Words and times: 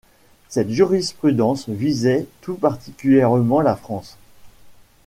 Cette 0.49 0.71
jurisprudence 0.71 1.69
visait 1.69 2.25
tout 2.41 2.55
particulièrement 2.55 3.61
la 3.61 3.75
France. 3.75 4.17